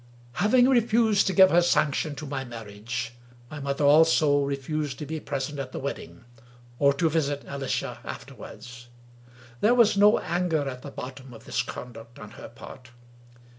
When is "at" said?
5.59-5.73, 10.67-10.81